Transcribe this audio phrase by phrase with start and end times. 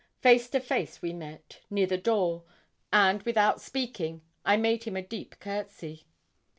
[0.19, 2.43] Face to face we met, near the door;
[2.91, 6.07] and, without speaking, I made him a deep courtesy.